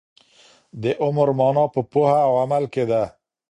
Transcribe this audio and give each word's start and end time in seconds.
د 0.81 0.83
عمر 1.03 1.27
مانا 1.39 1.65
په 1.73 1.81
پوهه 1.91 2.19
او 2.27 2.33
عمل 2.43 2.63
کي 2.73 2.83
ده. 2.91 3.03